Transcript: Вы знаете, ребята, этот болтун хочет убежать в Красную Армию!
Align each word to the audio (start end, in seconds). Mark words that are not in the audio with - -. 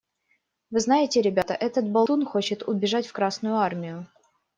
Вы 0.71 0.79
знаете, 0.79 1.21
ребята, 1.21 1.53
этот 1.53 1.87
болтун 1.91 2.25
хочет 2.25 2.67
убежать 2.67 3.05
в 3.05 3.13
Красную 3.13 3.57
Армию! 3.57 4.07